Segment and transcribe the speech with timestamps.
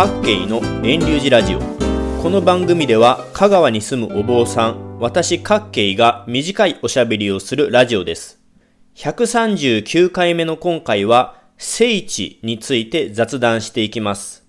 [0.00, 1.58] 各慶の遠流寺ラジオ。
[2.22, 8.40] この番組では香川に住むお坊さん私各慶が短いおしゃべりをするラジオです。
[8.94, 14.42] 139回目の今回は聖地について雑談していきます。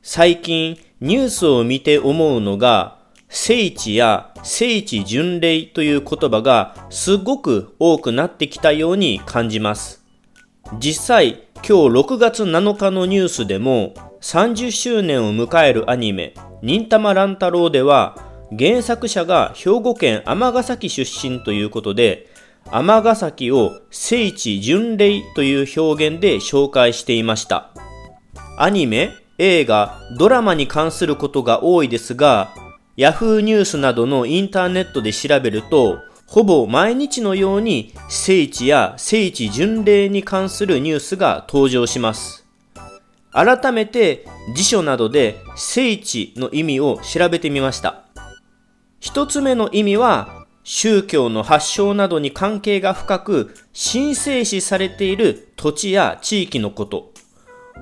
[0.00, 10.04] 最近ニュースを見て思うのが聖地や聖地巡礼という言葉がすごく多くなってきたように感じます。
[10.78, 18.16] 実際今日6月7日のニュースでも30周年を迎えるアニメ忍たま乱太郎では
[18.56, 22.28] 原作者が兵庫県尼崎出身ということで
[22.70, 27.70] 尼崎を聖地巡礼という表現で紹介していました
[28.58, 32.54] アニメ、映画、ドラマに関することが多いですが
[32.96, 42.45] Yahoo ニュースなどのインターネットで調べるとほぼ毎日のように聖地や聖地巡礼に関するニュースが登場します。
[43.36, 48.06] 改めて辞書などで聖地の意味を調べてみました。
[48.98, 57.12] 一つ目の意味は宗教の発祥などに関係が深く神聖視されている土地や地域のこと。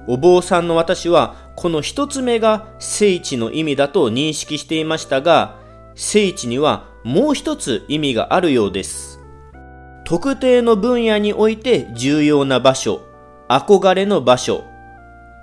[0.09, 5.61] お坊さんの私はこの一つ目が聖地の意味だと認識していましたが、
[5.95, 9.20] 聖地にはもう一つ意味があるようです。
[10.05, 13.03] 特定の分野において重要な場所、
[13.48, 14.64] 憧れの場所、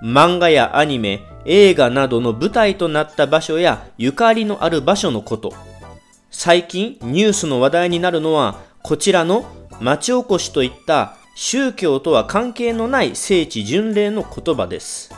[0.01, 5.53] 漫画やアニメ、映画などの舞台となった場所やゆかりのある場所のこと。
[6.29, 9.45] 最近ニュースの話題になるのはこちらの
[9.79, 15.13] 町おこしといった宗教とは関係のない聖地巡礼の言葉です。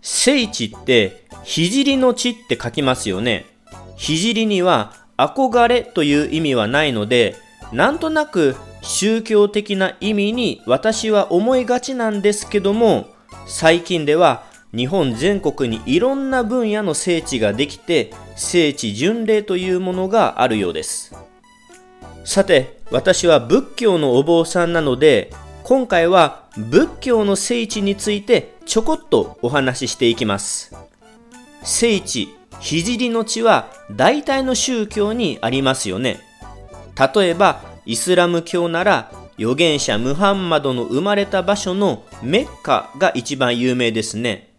[0.00, 3.46] 聖地って聖の地って書きますよね。
[3.96, 7.36] 聖には憧れという意味はないので、
[7.72, 13.06] なんとなく宗教的な意味に私は思いがちなんですけども、
[13.46, 14.44] 最近では
[14.74, 21.14] 日本全国にいろんな分野の聖地ができて、聖地巡礼というものがあるようです。
[22.24, 25.30] さて、私は仏教のお坊さんなので、
[25.64, 30.74] 今回は仏教の聖地についてちょこっとお話ししていきます。
[31.62, 36.20] 聖地聖の地は大体の宗教にありますよね。
[37.14, 44.54] 例えば、イスラム教なら預言者ムハンマドの生まれた場所のメッカが一番有名ですね。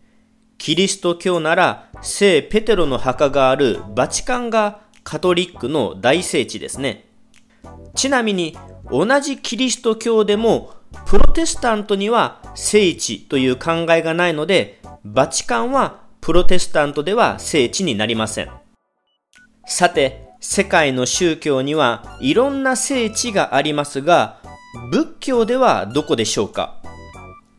[0.58, 7.06] キリスト教なら聖ペテロの墓があるバチカンがカトリックの大聖地ですね。
[7.96, 8.58] ちなみに
[8.90, 10.74] 同じキリスト教でも
[11.06, 18.50] プロテスタントには聖地という考えがないのでバチカンはプロテスタントでは聖地になりません。
[19.66, 24.42] さて、世界の宗教にはいろんな聖地がありますが、
[24.74, 26.82] 仏教ではどこでしょうか？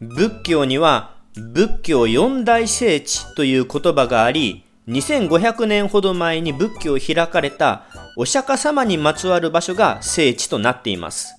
[0.00, 7.84] 仏教には仏教四大聖地という言葉があり、2500年ほど前に仏教を開かれた
[8.16, 11.36] お釈迦様にまつわる場所が聖地となっています。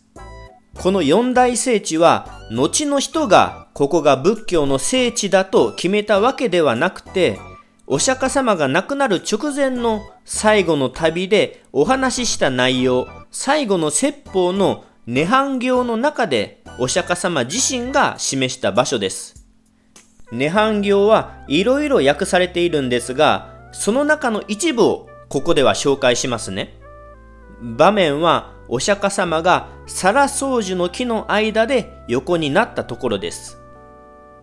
[0.80, 7.38] この四大聖地は、後の人がここが仏教の聖地だと決めたわけではなくて、
[7.86, 19.46] お釈迦様が亡くなる直前の最後の旅でお話しした内容、最後の説法の涅槃行の中でお釈迦様自身が示した場所です。
[20.32, 26.74] 涅槃行はいろいろ訳されているんですが、その中の一部をここでは紹介しますね。
[27.62, 33.60] 場面はお釈迦様が皿掃除の木の間で横になったところです。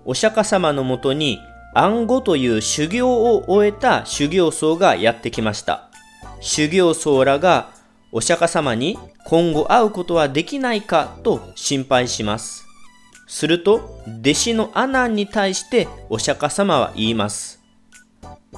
[0.04, 1.40] お釈迦様のもとに
[1.74, 5.90] 暗号という修行を終えた修行僧がやってきました。
[6.40, 7.70] 修行僧らが
[8.12, 12.66] お釈迦様に今後会うことはできないかと心配します。
[13.26, 17.60] すると弟子の阿南に対してお釈迦様は言います。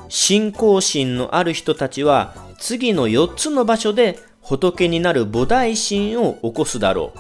[0.09, 7.13] 信仰心のある人たちは次の4つの場所で仏になる菩提心を起こすだろ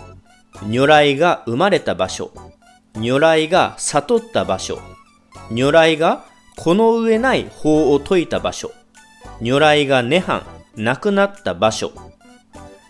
[0.62, 0.68] う。
[0.68, 2.32] 如来が生まれた場所。
[2.94, 4.78] 如来が悟った場所。
[5.50, 6.24] 如来が
[6.56, 8.72] この上ない法を説いた場所。
[9.40, 10.42] 如来が涅槃、
[10.76, 11.92] 亡くなった場所。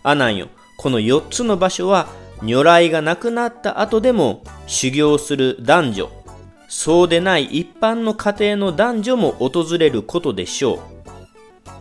[0.05, 2.07] 阿南よ、この4つの場所は
[2.43, 6.11] 如来が亡くなった後でも修行する男女、
[6.67, 10.79] そうでない一般の家庭の男女も訪れることでしょう。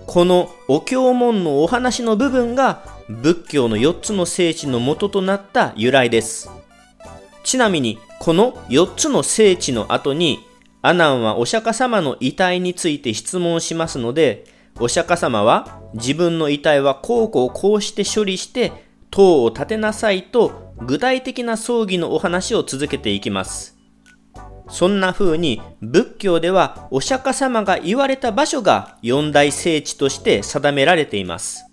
[0.07, 6.51] このお経文のお話の部分が仏教の4つの聖地の元となった由来です。
[7.43, 10.39] ちなみにこの4つの聖地の後に
[10.81, 14.47] 阿南はお釈迦様の遺体について質問しますので
[14.81, 18.73] お釈迦様は自分の遺体はこうこうこうして処理して
[19.11, 23.75] 塔を建てなさいと具体的な葬儀のお話を続けていきます。
[24.69, 31.67] そんな風に仏教ではお釈迦様が言われた場所が四大聖地として定められています。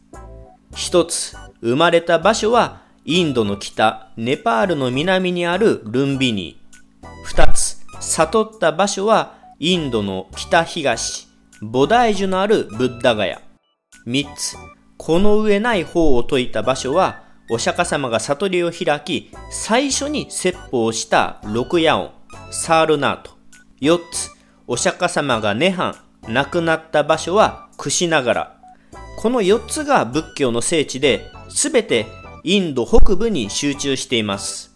[0.75, 6.61] 一つ、生まれた場所はインドの北、ネパールの南にあるルンビニ。
[7.23, 11.30] 二つ、悟った場所はインドの北東、
[11.61, 13.39] 菩提樹のあるブッダガヤ。
[14.05, 14.55] 三つ、
[14.97, 17.21] この上ない方を解いた場所は
[17.51, 22.11] お釈迦様が悟りを開き、最初に説法した六夜音、
[22.49, 23.31] サールナート。
[23.79, 24.31] 四つ、
[24.65, 25.97] お釈迦様が涅槃、
[26.27, 28.61] 亡くなった場所はクシナガラ。
[29.19, 32.07] この4つが仏教の聖地で、すべて
[32.43, 34.75] インド北部に集中しています。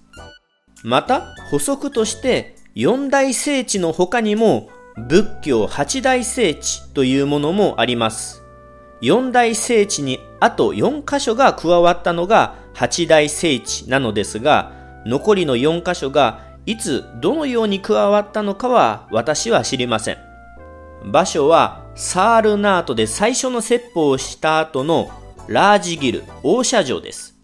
[0.84, 8.44] また、補足として四大聖地の他にも仏教八大聖地というものもあります。
[9.02, 14.72] 四大聖地にあと4箇所が加わったのが八大聖地なのですが、
[15.06, 20.18] 残りの4箇所がいつどのように加わったのかは私は知りません。
[21.12, 25.12] 場所はサールナートで最初の説法をした後の
[25.48, 27.36] ラージギル大社城です。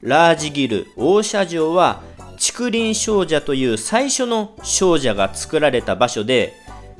[0.00, 2.02] ラージギル大社城は
[2.38, 6.54] 竹林少女という最初の少女が作られた場所で、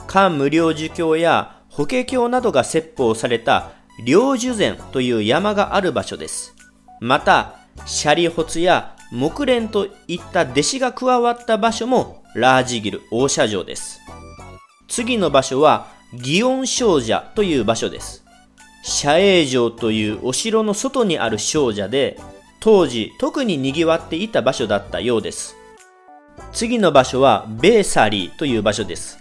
[0.06, 3.72] 漢無量寿経や法華経などが説法された
[4.04, 6.54] 領寿山という山がある場所です。
[7.00, 14.00] また、シャリホツや木蓮といった弟子が加わった場所もラージギル大社城です。
[14.88, 18.24] 次の場所は祇園少女という場所です。
[18.82, 22.18] 社営城というお城の外にある少女で、
[22.60, 25.56] 当時特に賑わっていた場所だったようです。
[26.52, 29.18] 次の場所はベーサリーという場所です。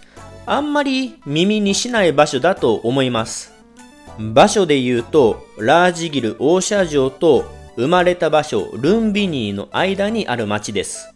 [0.48, 3.52] あんまり耳にしない場所だと思います。
[4.20, 7.46] 場所で言うと、ラージギル大社城と
[7.76, 11.14] 生まれた場所ルンビニーの間にある町です。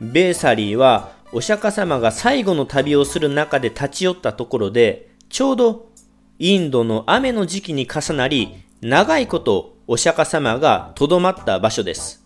[0.00, 5.90] ベーサリーはお釈迦様が最後の旅をする中で立ち寄ったところで、ちょうど
[6.38, 12.24] インドの雨の時期に重なり、長いことお釈迦様がとどまった場所です。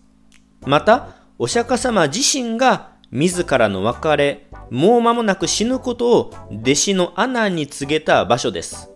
[0.65, 8.91] また、お釈迦様自身が自らの別れ、もう間もなく死ぬことを弟子のアナンに告げた場所です。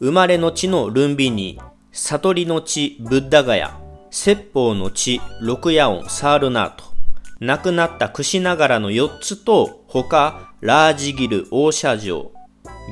[0.00, 1.60] 生まれの地のルンビニ、
[1.92, 3.78] 悟りの地ブッダガヤ、
[4.10, 6.84] 説法の地六夜音サールナート、
[7.38, 12.32] 亡くなったクシナガラの4つと他ラージギル大社城、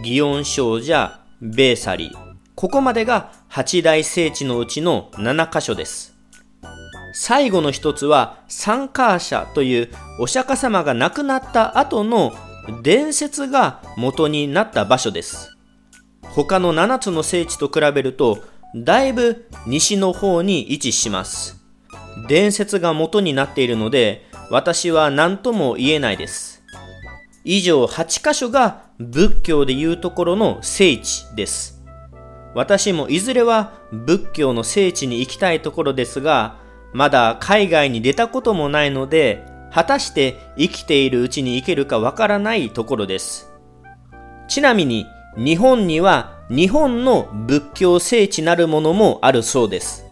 [0.05, 1.11] 祇園少女、
[1.41, 2.31] ベーサリー。
[2.55, 6.20] ここまでが八大聖地のうちの7箇所です。
[7.13, 12.33] 最後の一つはサンカーシャというお釈迦様が亡くなった後の
[12.83, 15.57] 伝説が元になった場所です。
[16.23, 18.39] 他の7つの聖地と比べると
[18.77, 21.61] だいぶ西の方に位置します。
[22.29, 26.63] 伝説が元になっているので私は何とも言えないです。
[27.45, 31.83] 以上8箇所が仏教でいうところの聖地です。
[32.55, 36.59] 私もいずれは仏教の聖地に行きたいところですが、
[36.93, 43.53] まだ海外に出たこともないので、果たして生きているうちに行けるかわからないところです。
[44.49, 45.07] ちなみに、
[45.37, 50.05] 日本には日本の仏教聖地なるものもあるそうです。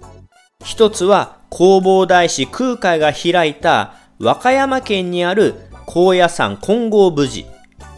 [0.64, 5.54] 一つは弘法大師空海が開いた和歌山県にある
[5.86, 7.48] 高野山金剛無寺。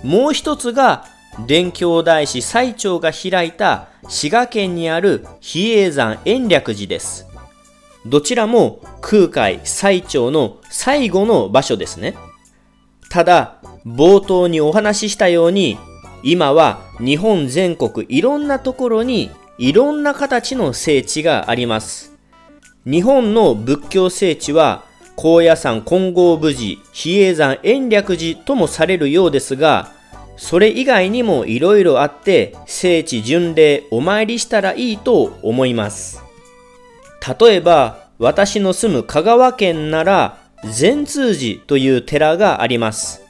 [0.02, 1.04] もう一つが、
[1.46, 7.29] 伝教大師最長が開いた滋賀県にある比叡山延暦寺です。
[8.06, 12.16] どちらも空海最長の最後の場所ですね。
[13.10, 15.78] ただ、冒頭にお話ししたように、
[16.22, 22.12] 今は日本全国いろんなところにいろんな形の聖地があります。
[22.86, 24.84] 日本の仏教聖地は
[25.16, 29.92] 高野山金剛無寺、比叡山延暦寺ともされるようですが、
[30.38, 36.29] それ以外にも色々あって、聖地巡礼お参りしたらいいと思います。
[37.26, 43.22] 例えば、私の住む香川県なら、善通寺という寺があります。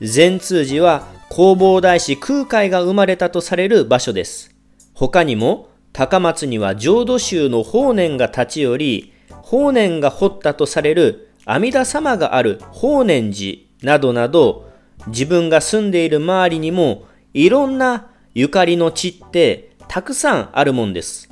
[0.00, 4.54] 善通寺は弘法大師空海が生まれたとされる場所です。
[4.94, 9.12] 他にも、高松には浄土宗の法然が立ち寄り、
[9.42, 14.70] 法然が掘ったとされる阿弥陀様がある法然寺などなど、
[15.08, 21.30] 自分が住んでいる周りにもいろんなゆかりの地ってたくさんあるもんです。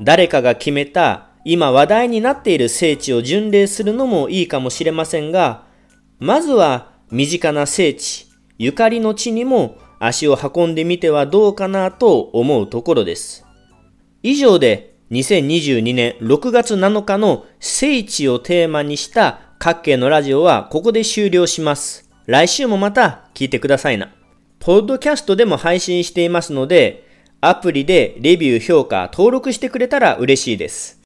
[0.00, 5.64] 誰かが決めた今話題になっている聖地を巡礼するのもいいかもしれませんが、
[6.18, 8.26] まずは身近な聖地、
[8.58, 13.46] ゆかりの地にも足を運んでみてはどうかなと思うところです。
[14.22, 22.10] 以上で2022年6月7日の聖地をテーマにした各系のラジオはここで終了します。
[22.26, 24.12] 来週もまた聞いてくださいな。
[24.58, 27.05] ポッドキャストでも配信していますので、
[27.40, 30.94] アプリでレビュー、評価、登録してくれたら嬉しいです。